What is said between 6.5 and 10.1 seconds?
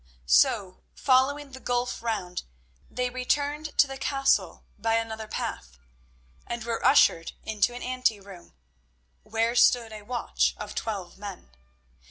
were ushered into an ante room, where stood a